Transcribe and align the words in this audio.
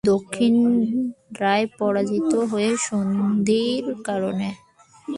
দক্ষিণ 0.03 0.55
রায় 1.39 1.65
পরাজিত 1.79 2.31
হয়ে 2.51 2.71
সন্ধি 2.77 3.63
করেন। 4.05 4.41